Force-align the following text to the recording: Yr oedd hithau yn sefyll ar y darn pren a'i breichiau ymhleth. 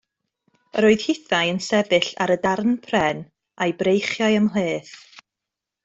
Yr 0.79 0.87
oedd 0.87 1.03
hithau 1.09 1.51
yn 1.55 1.61
sefyll 1.65 2.09
ar 2.27 2.33
y 2.37 2.37
darn 2.47 2.73
pren 2.89 3.21
a'i 3.67 3.77
breichiau 3.83 4.41
ymhleth. 4.43 4.95